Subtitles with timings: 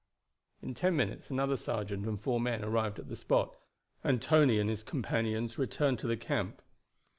[0.63, 3.55] In ten minutes another sergeant and four men arrived at the spot,
[4.03, 6.63] and Tony and his companions returned to the camp.